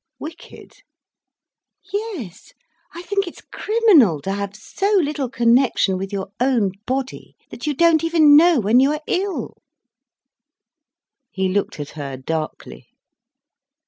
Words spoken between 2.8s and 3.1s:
I